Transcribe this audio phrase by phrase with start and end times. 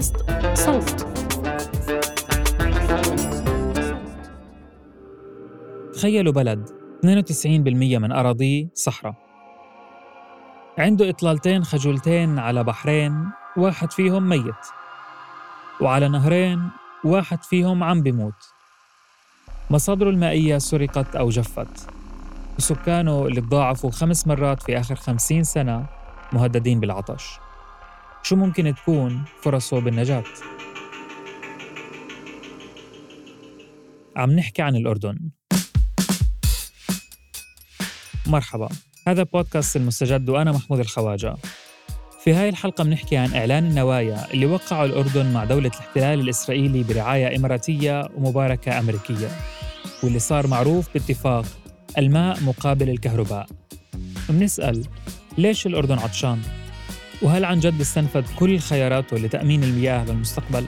[0.00, 0.16] بودكاست
[0.54, 1.06] صوت.
[5.94, 6.68] تخيلوا بلد
[7.04, 9.14] 92% من أراضيه صحراء.
[10.78, 14.66] عنده إطلالتين خجولتين على بحرين واحد فيهم ميت.
[15.80, 16.70] وعلى نهرين
[17.04, 18.34] واحد فيهم عم بيموت.
[19.70, 21.90] مصادره المائية سرقت أو جفت.
[22.58, 25.86] وسكانه اللي تضاعفوا خمس مرات في آخر خمسين سنة
[26.32, 27.40] مهددين بالعطش.
[28.22, 30.24] شو ممكن تكون فرصه بالنجاة؟
[34.16, 35.30] عم نحكي عن الأردن
[38.26, 38.68] مرحبا
[39.08, 41.34] هذا بودكاست المستجد وأنا محمود الخواجة
[42.24, 47.36] في هاي الحلقة بنحكي عن إعلان النوايا اللي وقعه الأردن مع دولة الاحتلال الإسرائيلي برعاية
[47.36, 49.28] إماراتية ومباركة أمريكية
[50.02, 51.44] واللي صار معروف باتفاق
[51.98, 53.46] الماء مقابل الكهرباء
[54.28, 54.84] بنسأل
[55.38, 56.42] ليش الأردن عطشان؟
[57.22, 60.66] وهل عن جد استنفد كل خياراته لتأمين المياه بالمستقبل؟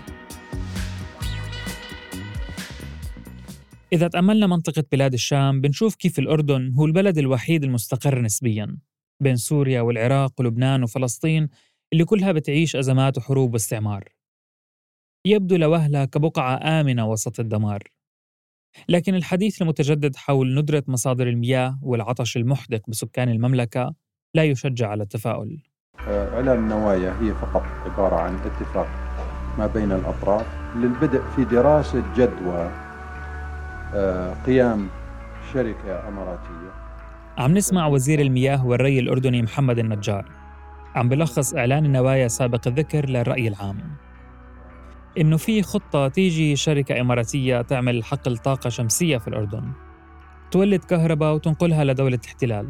[3.93, 8.79] إذا تأملنا منطقة بلاد الشام بنشوف كيف الأردن هو البلد الوحيد المستقر نسبياً
[9.23, 11.49] بين سوريا والعراق ولبنان وفلسطين
[11.93, 14.09] اللي كلها بتعيش أزمات وحروب واستعمار.
[15.27, 17.83] يبدو لوهلة كبقعة آمنة وسط الدمار.
[18.89, 23.95] لكن الحديث المتجدد حول ندرة مصادر المياه والعطش المحدق بسكان المملكة
[24.35, 25.72] لا يشجع على التفاؤل.
[26.09, 28.89] إعلان النوايا هي فقط عبارة عن اتفاق
[29.59, 32.71] ما بين الأطراف للبدء في دراسة جدوى
[33.95, 34.89] آه، قيام
[35.53, 36.73] شركة أماراتية.
[37.39, 40.25] عم نسمع وزير المياه والري الأردني محمد النجار
[40.95, 43.79] عم بلخص إعلان النوايا سابق الذكر للرأي العام.
[45.19, 49.73] إنه في خطة تيجي شركة إماراتية تعمل حقل طاقة شمسية في الأردن.
[50.51, 52.67] تولد كهرباء وتنقلها لدولة الاحتلال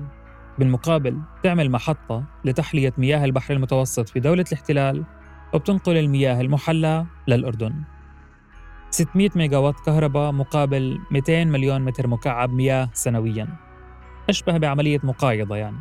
[0.59, 5.05] بالمقابل تعمل محطة لتحلية مياه البحر المتوسط في دولة الاحتلال
[5.55, 7.75] وبتنقل المياه المحلى للأردن.
[8.91, 13.49] 600 ميجا وات كهرباء مقابل 200 مليون متر مكعب مياه سنوياً.
[14.29, 15.77] أشبه بعملية مقايضة يعني.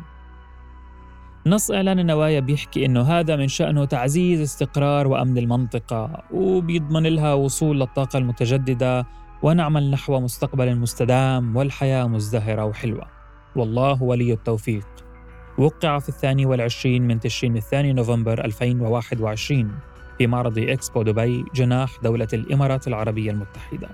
[1.46, 7.80] نص إعلان النوايا بيحكي إنه هذا من شأنه تعزيز استقرار وأمن المنطقة وبيضمن لها وصول
[7.80, 9.06] للطاقة المتجددة
[9.42, 13.21] ونعمل نحو مستقبل مستدام والحياة مزدهرة وحلوة.
[13.56, 14.86] والله ولي التوفيق
[15.58, 19.70] وقع في الثاني والعشرين من تشرين الثاني نوفمبر 2021
[20.18, 23.88] في معرض إكسبو دبي جناح دولة الإمارات العربية المتحدة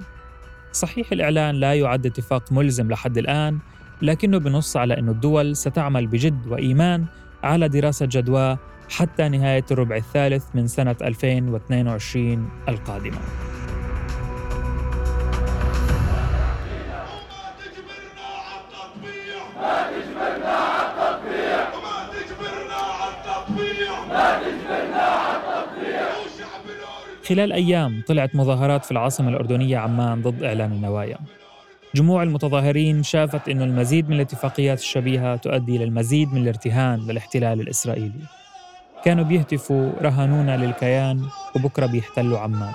[0.73, 3.59] صحيح الإعلان لا يعد اتفاق ملزم لحد الآن
[4.03, 7.05] لكنه بنص على أن الدول ستعمل بجد وإيمان
[7.43, 8.59] على دراسة جدوى
[8.91, 13.48] حتى نهاية الربع الثالث من سنة 2022 القادمة.
[27.29, 31.19] خلال أيام طلعت مظاهرات في العاصمة الأردنية عمان ضد إعلان النوايا.
[31.95, 38.21] جموع المتظاهرين شافت أن المزيد من الاتفاقيات الشبيهة تؤدي إلى المزيد من الارتهان للاحتلال الإسرائيلي.
[39.05, 41.23] كانوا بيهتفوا رهانونا للكيان
[41.57, 42.73] وبكرة بيحتلوا عمان.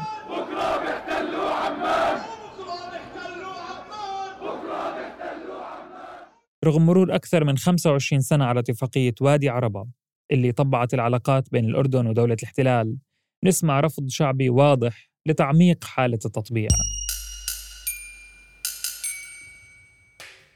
[6.65, 9.85] رغم مرور أكثر من 25 سنة على اتفاقية وادي عربة
[10.31, 12.97] اللي طبعت العلاقات بين الأردن ودولة الاحتلال
[13.43, 16.67] نسمع رفض شعبي واضح لتعميق حالة التطبيع.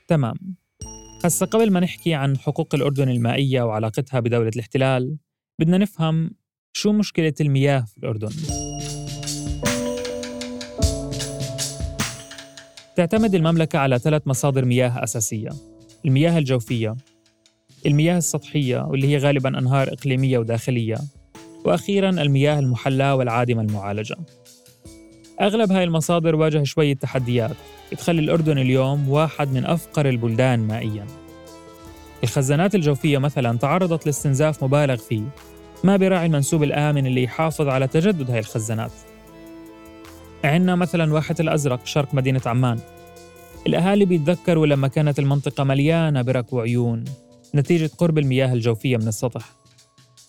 [0.08, 0.36] تمام.
[1.24, 5.18] هسا قبل ما نحكي عن حقوق الأردن المائية وعلاقتها بدولة الاحتلال
[5.60, 6.32] بدنا نفهم
[6.74, 8.32] شو مشكلة المياه في الأردن.
[12.96, 15.50] تعتمد المملكة على ثلاث مصادر مياه أساسية.
[16.06, 16.96] المياه الجوفية
[17.86, 20.98] المياه السطحية واللي هي غالبا أنهار إقليمية وداخلية
[21.66, 24.16] وأخيرا المياه المحلاة والعادمة المعالجة.
[25.42, 27.56] أغلب هاي المصادر واجه شوية تحديات
[27.92, 31.06] بتخلي الأردن اليوم واحد من أفقر البلدان مائياً.
[32.24, 35.24] الخزانات الجوفية مثلاً تعرضت لاستنزاف مبالغ فيه
[35.84, 38.92] ما براعي المنسوب الآمن اللي يحافظ على تجدد هاي الخزانات.
[40.44, 42.80] عندنا مثلا واحة الأزرق شرق مدينة عمان.
[43.68, 47.04] الأهالي بيتذكروا لما كانت المنطقة مليانة برك وعيون
[47.56, 49.57] نتيجة قرب المياه الجوفية من السطح.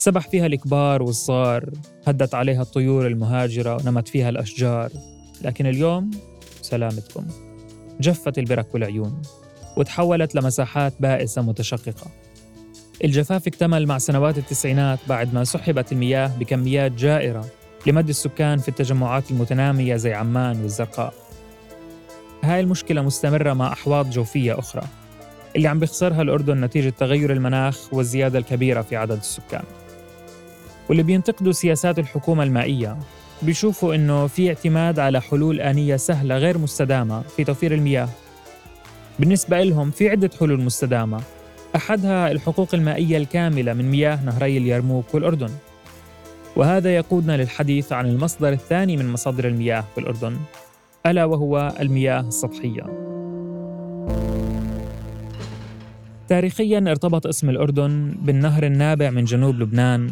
[0.01, 1.71] سبح فيها الكبار والصغار
[2.07, 4.91] هدت عليها الطيور المهاجرة ونمت فيها الأشجار.
[5.43, 6.11] لكن اليوم
[6.63, 7.27] سلامتكم.
[8.01, 9.23] جفت البرك والعيون
[9.77, 12.07] وتحولت لمساحات بائسة متشققة.
[13.05, 17.47] الجفاف اكتمل مع سنوات التسعينات بعد ما سحبت المياه بكميات جائرة
[17.87, 21.15] لمد السكان في التجمعات المتنامية زي عمان والزرقاء.
[22.43, 24.83] هاي المشكلة مستمرة مع أحواض جوفية أخرى
[25.57, 29.65] اللي عم بيخسرها الأردن نتيجة تغير المناخ والزيادة الكبيرة في عدد السكان.
[30.89, 32.99] واللي بينتقدوا سياسات الحكومة المائية.
[33.43, 38.09] بيشوفوا إنه في اعتماد على حلول آنية سهلة غير مستدامة في توفير المياه.
[39.19, 41.21] بالنسبة لهم في عدة حلول مستدامة.
[41.77, 45.51] أحدها الحقوق المائية الكاملة من مياه نهري اليرموك والأردن.
[46.57, 50.37] وهذا يقودنا للحديث عن المصدر الثاني من مصادر المياه في الأردن
[51.07, 53.09] ألا وهو المياه السطحية.
[56.29, 60.11] تاريخيا ارتبط اسم الأردن بالنهر النابع من جنوب لبنان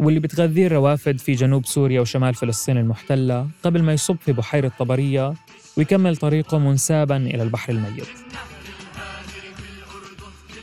[0.00, 5.34] واللي بتغذيه الروافد في جنوب سوريا وشمال فلسطين المحتلة قبل ما يصب في بحيرة طبرية
[5.76, 8.08] ويكمل طريقه منسابا إلى البحر الميت.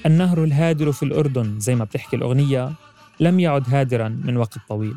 [0.06, 2.72] النهر الهادر في الأردن زي ما بتحكي الأغنية
[3.20, 4.96] لم يعد هادرا من وقت طويل.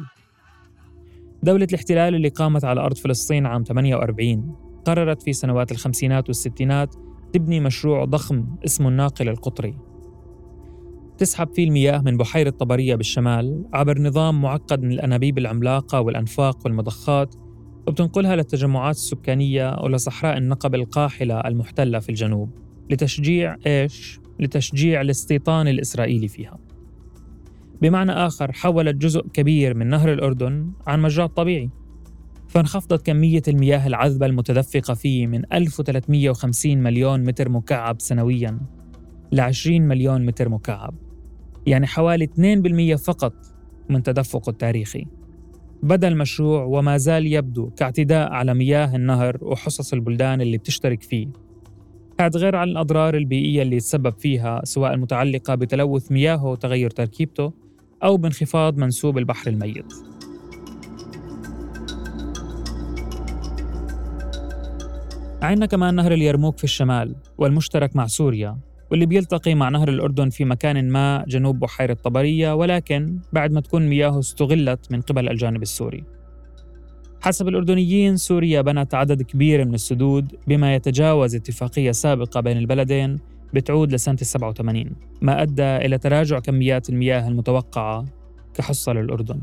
[1.43, 6.95] دولة الاحتلال اللي قامت على أرض فلسطين عام 48 قررت في سنوات الخمسينات والستينات
[7.33, 9.88] تبني مشروع ضخم اسمه الناقل القطري.
[11.19, 17.35] تسحب فيه المياه من بحيرة طبرية بالشمال عبر نظام معقد من الأنابيب العملاقة والأنفاق والمضخات
[17.87, 22.51] وبتنقلها للتجمعات السكانية ولصحراء النقب القاحلة المحتلة في الجنوب
[22.91, 26.59] لتشجيع إيش؟ لتشجيع الاستيطان الإسرائيلي فيها
[27.83, 31.71] بمعنى آخر حولت جزء كبير من نهر الأردن عن مجراه طبيعي
[32.49, 38.59] فانخفضت كمية المياه العذبة المتدفقة فيه من 1350 مليون متر مكعب سنوياً
[39.33, 40.95] ل 20 مليون متر مكعب
[41.69, 42.27] يعني حوالي
[42.95, 43.35] 2% فقط
[43.89, 45.07] من تدفقه التاريخي.
[45.83, 51.29] بدا المشروع وما زال يبدو كاعتداء على مياه النهر وحصص البلدان اللي بتشترك فيه.
[52.21, 57.53] هذا غير عن الأضرار البيئية اللي تسبب فيها سواء المتعلقة بتلوث مياهه وتغير تركيبته
[58.03, 59.93] أو بانخفاض منسوب البحر الميت.
[65.43, 68.59] عندنا كمان نهر اليرموك في الشمال والمشترك مع سوريا.
[68.91, 73.89] واللي بيلتقي مع نهر الأردن في مكان ما جنوب بحيرة طبرية ولكن بعد ما تكون
[73.89, 76.05] مياهه استغلت من قبل الجانب السوري.
[77.21, 83.19] حسب الأردنيين سوريا بنت عدد كبير من السدود بما يتجاوز اتفاقية سابقة بين البلدين
[83.55, 84.85] بتعود لسنة 87
[85.23, 88.05] ما أدى إلى تراجع كميات المياه المتوقعة
[88.55, 89.41] كحصة للأردن.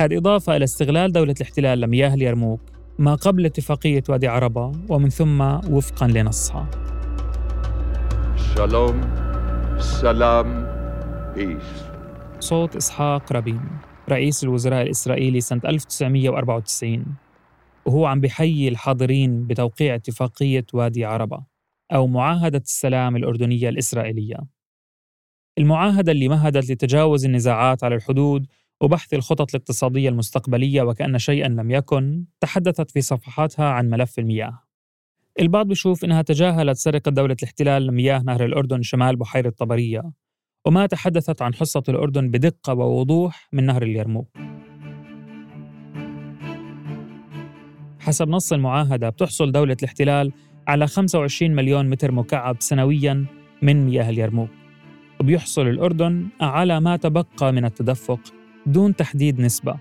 [0.00, 2.60] هذه إضافة إلى استغلال دولة الاحتلال لمياه اليرموك
[2.98, 5.40] ما قبل اتفاقية وادي عربة ومن ثم
[5.70, 6.93] وفقا لنصها.
[8.54, 9.00] شالوم
[9.78, 10.66] سلام
[11.34, 11.84] بيس
[12.40, 13.60] صوت إسحاق رابين
[14.08, 17.04] رئيس الوزراء الإسرائيلي سنة 1994
[17.86, 21.44] وهو عم بحيي الحاضرين بتوقيع اتفاقية وادي عربة
[21.92, 24.36] أو معاهدة السلام الأردنية الإسرائيلية.
[25.58, 28.46] المعاهدة اللي مهدت لتجاوز النزاعات على الحدود
[28.80, 34.63] وبحث الخطط الاقتصادية المستقبلية وكأن شيئا لم يكن تحدثت في صفحاتها عن ملف المياه.
[35.40, 40.02] البعض بيشوف إنها تجاهلت سرقة دولة الاحتلال لمياه نهر الأردن شمال بحيرة طبرية
[40.66, 44.28] وما تحدثت عن حصة الأردن بدقة ووضوح من نهر اليرموك.
[48.00, 50.32] حسب نص المعاهدة بتحصل دولة الاحتلال
[50.68, 53.26] على 25 مليون متر مكعب سنوياً
[53.62, 54.50] من مياه اليرموك.
[55.20, 58.20] وبيحصل الأردن على ما تبقى من التدفق
[58.66, 59.76] دون تحديد نسبة.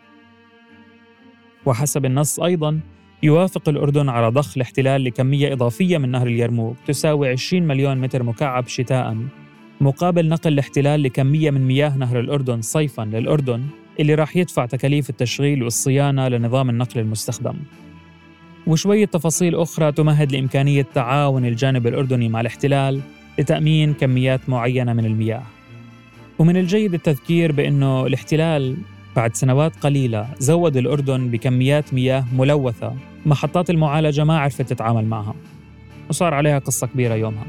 [1.66, 2.80] وحسب النص أيضاً
[3.24, 8.68] يوافق الأردن على ضخ الاحتلال لكمية إضافية من نهر اليرموك تساوي 20 مليون متر مكعب
[8.68, 9.18] شتاء.
[9.81, 13.64] مقابل نقل الاحتلال لكمية من مياه نهر الأردن صيفاً للأردن
[14.00, 17.53] اللي راح يدفع تكاليف التشغيل والصيانة لنظام النقل المستخدم.
[18.68, 23.01] وشوية تفاصيل أخرى تمهد لإمكانية تعاون الجانب الأردني مع الاحتلال
[23.39, 25.44] لتأمين كميات معينة من المياه.
[26.39, 28.77] ومن الجيد التذكير بأنه الاحتلال
[29.15, 35.36] بعد سنوات قليلة زود الأردن بكميات مياه ملوثة محطات المعالجة ما عرفت تتعامل معها
[36.10, 37.46] وصار عليها قصة كبيرة يومها.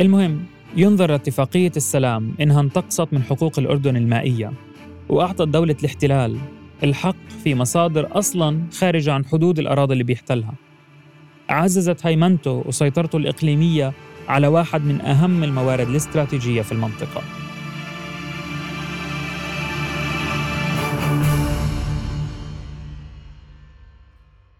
[0.00, 0.44] المهم
[0.76, 4.52] ينظر اتفاقية السلام إنها انتقصت من حقوق الأردن المائية
[5.08, 6.38] وأعطت دولة الاحتلال
[6.84, 10.54] الحق في مصادر أصلاً خارجة عن حدود الأراضي اللي بيحتلها.
[11.48, 13.92] عززت هيمنته وسيطرته الإقليمية
[14.28, 17.22] على واحد من أهم الموارد الاستراتيجية في المنطقة.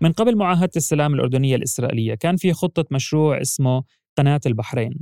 [0.03, 3.85] من قبل معاهدة السلام الأردنية الإسرائيلية كان في خطة مشروع اسمه
[4.19, 4.95] قناة البحرين.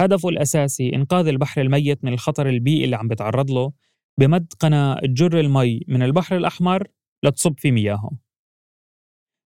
[0.00, 3.72] هدفه الأساسي إنقاذ البحر الميت من الخطر البيئي اللي عم بتعرض له
[4.20, 6.88] بمد قناة تجر المي من البحر الأحمر
[7.24, 8.10] لتصب في مياهه.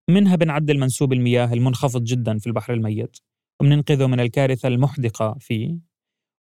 [0.09, 3.17] منها بنعدل منسوب المياه المنخفض جدا في البحر الميت
[3.61, 5.79] وبننقذه من الكارثة المحدقة فيه.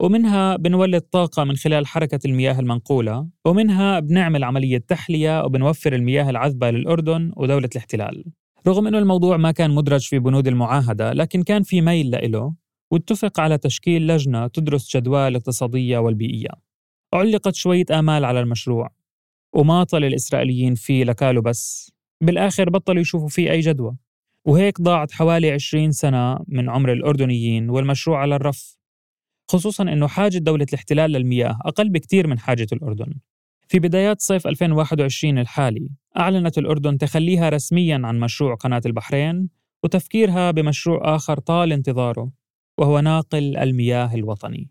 [0.02, 3.28] ومنها بنولد طاقة من خلال حركة المياه المنقولة.
[3.44, 8.24] ومنها بنعمل عملية تحلية وبنوفر المياه العذبة للأردن ودولة الاحتلال.
[8.68, 12.54] رغم أنه الموضوع ما كان مدرج في بنود المعاهدة لكن كان في ميل لإله
[12.90, 16.48] واتفق على تشكيل لجنة تدرس جدوى الاقتصادية والبيئية.
[17.14, 18.90] علقت شوية آمال على المشروع
[19.52, 21.92] وما طل الإسرائيليين فيه لكالوا بس.
[22.20, 23.96] بالآخر بطلوا يشوفوا فيه أي جدوى.
[24.44, 28.76] وهيك ضاعت حوالي 20 سنة من عمر الأردنيين والمشروع على الرف
[29.50, 33.14] خصوصا أنه حاجة دولة الاحتلال للمياه أقل بكتير من حاجة الأردن.
[33.68, 39.48] في بدايات صيف 2021 الحالي أعلنت الأردن تخليها رسميا عن مشروع قناة البحرين
[39.84, 42.30] وتفكيرها بمشروع آخر طال انتظاره
[42.78, 44.70] وهو ناقل المياه الوطني.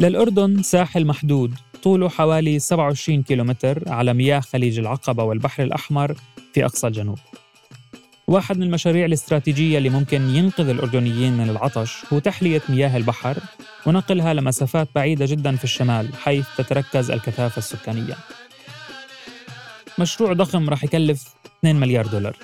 [0.00, 1.54] للأردن ساحل محدود.
[1.82, 6.14] طوله حوالي 27 كيلومتر على مياه خليج العقبة والبحر الأحمر
[6.54, 7.18] في أقصى الجنوب.
[8.26, 13.36] واحد من المشاريع الاستراتيجية اللي ممكن ينقذ الأردنيين من العطش هو تحلية مياه البحر
[13.86, 18.14] ونقلها لمسافات بعيدة جدا في الشمال حيث تتركز الكثافة السكانية.
[19.98, 22.36] مشروع ضخم راح يكلف 2 مليار دولار.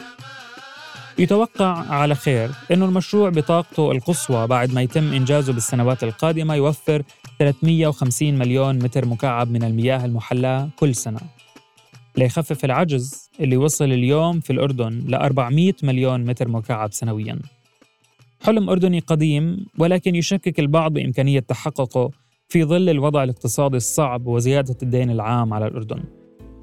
[1.19, 7.03] يتوقع على خير أنه المشروع بطاقته القصوى بعد ما يتم إنجازه بالسنوات القادمة يوفر
[7.39, 11.21] 350 مليون متر مكعب من المياه المحلاة كل سنة.
[12.17, 17.39] ليخفف العجز اللي وصل اليوم في الأردن ل 400 مليون متر مكعب سنوياً.
[18.43, 22.11] حلم أردني قديم ولكن يشكك البعض بإمكانية تحققه
[22.49, 26.05] في ظل الوضع الاقتصادي الصعب وزيادة الدين العام على الأردن.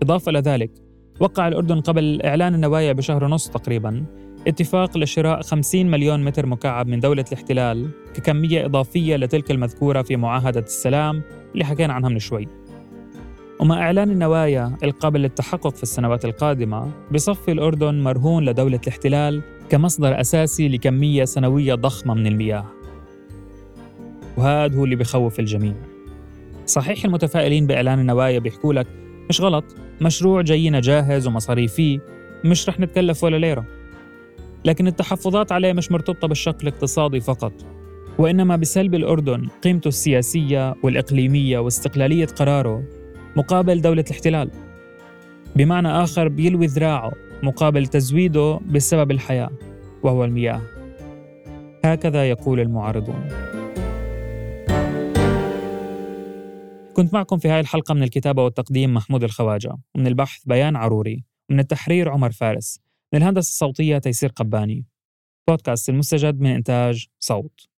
[0.03, 0.71] إضافة إلى ذلك
[1.19, 4.05] وقع الأردن قبل إعلان النوايا بشهر ونص تقريباً
[4.47, 10.59] اتفاق لشراء 50 مليون متر مكعب من دولة الاحتلال ككمية إضافية لتلك المذكورة في معاهدة
[10.59, 11.21] السلام
[11.53, 12.47] اللي حكينا عنها من شوي.
[13.59, 20.67] ومع إعلان النوايا القابل للتحقق في السنوات القادمة بصفي الأردن مرهون لدولة الاحتلال كمصدر أساسي
[20.67, 22.65] لكمية سنوية ضخمة من المياه.
[24.37, 25.73] وهذا هو اللي بخوف الجميع.
[26.65, 28.87] صحيح المتفائلين بإعلان النوايا بيحكوا لك
[29.29, 29.63] مش غلط
[30.01, 31.99] مشروع جاينا جاهز ومصاريفي
[32.45, 33.65] مش رح نتكلف ولا ليرة.
[34.65, 37.53] لكن التحفظات عليه مش مرتبطة بالشق الاقتصادي فقط
[38.17, 42.83] وإنما بسلب الأردن قيمته السياسية والإقليمية واستقلالية قراره
[43.35, 44.51] مقابل دولة الاحتلال.
[45.55, 47.11] بمعنى آخر بيلوي ذراعه
[47.43, 49.49] مقابل تزويده بسبب الحياة
[50.03, 50.61] وهو المياه.
[51.85, 53.27] هكذا يقول المعارضون.
[56.93, 61.59] كنت معكم في هذه الحلقة من الكتابة والتقديم محمود الخواجة ومن البحث بيان عروري ومن
[61.59, 62.79] التحرير عمر فارس.
[63.13, 64.85] من الهندسة الصوتية تيسير قباني.
[65.49, 67.72] بودكاست المستجد من إنتاج صوت.